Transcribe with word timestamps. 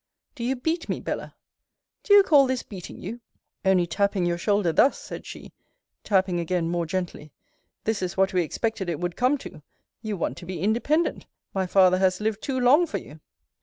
Do 0.33 0.43
you 0.43 0.55
beat 0.55 0.89
me, 0.89 0.99
Bella? 0.99 1.35
Do 2.01 2.15
you 2.15 2.23
call 2.23 2.47
this 2.47 2.63
beating 2.63 2.97
you? 2.99 3.21
only 3.63 3.85
tapping 3.85 4.25
you 4.25 4.35
shoulder 4.35 4.73
thus, 4.73 4.97
said 4.97 5.27
she; 5.27 5.53
tapping 6.03 6.39
again 6.39 6.67
more 6.69 6.87
gently 6.87 7.31
This 7.83 8.01
is 8.01 8.17
what 8.17 8.33
we 8.33 8.41
expected 8.41 8.89
it 8.89 8.99
would 8.99 9.15
come 9.15 9.37
to 9.37 9.61
You 10.01 10.17
want 10.17 10.37
to 10.37 10.47
be 10.47 10.59
independent 10.59 11.27
My 11.53 11.67
father 11.67 11.99
has 11.99 12.19
lived 12.19 12.41
too 12.41 12.59
long 12.59 12.87
for 12.87 12.97
you 12.97 13.19